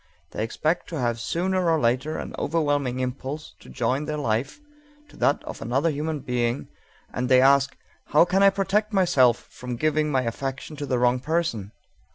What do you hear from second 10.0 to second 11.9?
my affection to the wrong person?